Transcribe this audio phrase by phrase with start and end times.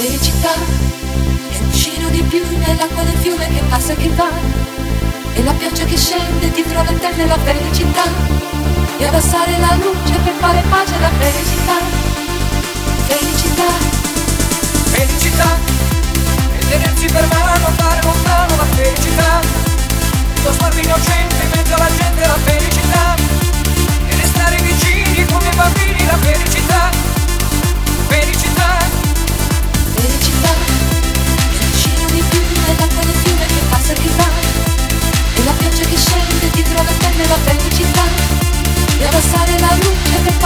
[0.00, 0.52] le città
[1.50, 4.30] e uscino di più nell'acqua del fiume che passa e che va.
[5.34, 8.04] E la pioggia che scende dietro la terra è la felicità.
[8.98, 11.97] E abbassare la luce per fare pace alla felicità.
[37.28, 38.04] della felicità
[38.98, 40.37] e abbassare la luce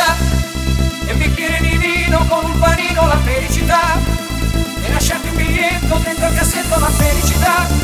[0.00, 0.16] felicità.
[1.06, 3.98] E un bicchiere di vino con un panino la felicità.
[4.82, 7.79] E lasciate un biglietto dentro il cassetto la felicità.